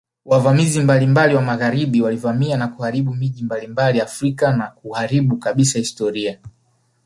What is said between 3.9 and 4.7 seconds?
Afrika na